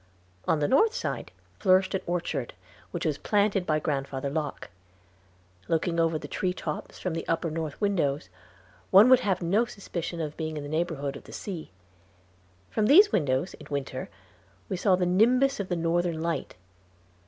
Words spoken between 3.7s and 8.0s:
Grandfather Locke. Looking over the tree tops from the upper north